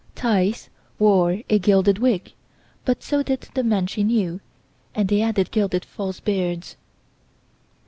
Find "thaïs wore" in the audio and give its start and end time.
0.15-1.43